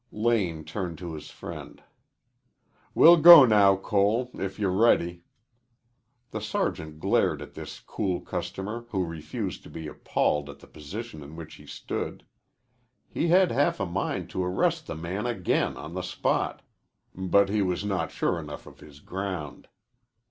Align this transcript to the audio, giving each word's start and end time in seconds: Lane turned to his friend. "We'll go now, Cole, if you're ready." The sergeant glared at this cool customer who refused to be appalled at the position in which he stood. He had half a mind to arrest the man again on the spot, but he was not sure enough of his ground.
Lane 0.11 0.63
turned 0.65 0.97
to 0.97 1.13
his 1.13 1.29
friend. 1.29 1.83
"We'll 2.95 3.17
go 3.17 3.45
now, 3.45 3.75
Cole, 3.75 4.31
if 4.33 4.57
you're 4.57 4.71
ready." 4.71 5.21
The 6.31 6.41
sergeant 6.41 6.99
glared 6.99 7.39
at 7.39 7.53
this 7.53 7.79
cool 7.79 8.19
customer 8.21 8.87
who 8.89 9.05
refused 9.05 9.61
to 9.61 9.69
be 9.69 9.85
appalled 9.87 10.49
at 10.49 10.57
the 10.57 10.65
position 10.65 11.21
in 11.21 11.35
which 11.35 11.53
he 11.53 11.67
stood. 11.67 12.25
He 13.11 13.27
had 13.27 13.51
half 13.51 13.79
a 13.79 13.85
mind 13.85 14.31
to 14.31 14.41
arrest 14.43 14.87
the 14.87 14.95
man 14.95 15.27
again 15.27 15.77
on 15.77 15.93
the 15.93 16.01
spot, 16.01 16.63
but 17.13 17.49
he 17.49 17.61
was 17.61 17.85
not 17.85 18.09
sure 18.09 18.39
enough 18.39 18.65
of 18.65 18.79
his 18.79 19.01
ground. 19.01 19.67